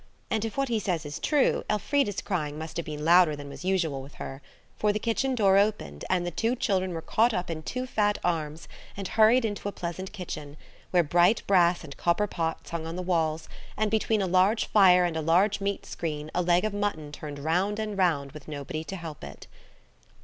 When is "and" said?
0.31-0.43, 6.09-6.25, 8.97-9.09, 11.83-11.97, 13.77-13.91, 15.05-15.15, 17.77-17.95